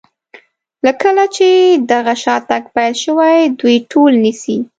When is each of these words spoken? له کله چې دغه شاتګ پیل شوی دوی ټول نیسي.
له 0.85 0.91
کله 1.01 1.23
چې 1.35 1.47
دغه 1.91 2.13
شاتګ 2.23 2.63
پیل 2.75 2.93
شوی 3.03 3.39
دوی 3.59 3.77
ټول 3.91 4.11
نیسي. 4.23 4.57